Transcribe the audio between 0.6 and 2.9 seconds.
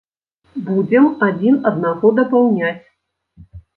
Будзем адзін аднаго дапаўняць.